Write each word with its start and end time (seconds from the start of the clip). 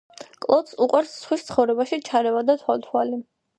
კლოდს 0.45 0.77
უყვარს 0.85 1.11
სხვის 1.19 1.45
ცხოვრებაში 1.51 2.01
ჩარევა 2.09 2.43
და 2.51 2.59
თვალთვალი. 2.65 3.25